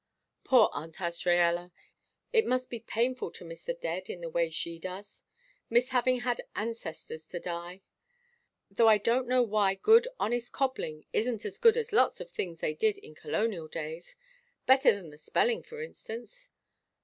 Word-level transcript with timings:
Poor 0.43 0.71
Aunt 0.73 0.95
Azraella! 0.95 1.71
It 2.33 2.47
must 2.47 2.71
be 2.71 2.79
painful 2.79 3.29
to 3.33 3.45
miss 3.45 3.61
the 3.63 3.75
dead 3.75 4.09
in 4.09 4.19
the 4.21 4.31
way 4.31 4.49
she 4.49 4.79
does! 4.79 5.21
Miss 5.69 5.89
having 5.89 6.21
had 6.21 6.41
ancestors 6.55 7.27
to 7.27 7.39
die. 7.39 7.83
Though 8.71 8.89
I 8.89 8.97
don't 8.97 9.27
know 9.27 9.43
why 9.43 9.75
good 9.75 10.07
honest 10.19 10.51
cobbling 10.51 11.05
isn't 11.13 11.45
as 11.45 11.59
good 11.59 11.77
as 11.77 11.93
lots 11.93 12.19
of 12.19 12.31
things 12.31 12.57
they 12.61 12.73
did 12.73 12.97
in 12.97 13.13
colonial 13.13 13.67
days 13.67 14.15
better 14.65 14.91
than 14.91 15.11
the 15.11 15.19
spelling, 15.19 15.61
for 15.61 15.83
instance. 15.83 16.49